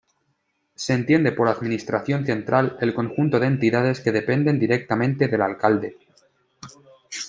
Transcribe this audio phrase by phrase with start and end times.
[0.83, 5.95] Se entiende por Administración Central, el conjunto de entidades que dependen directamente del Alcalde.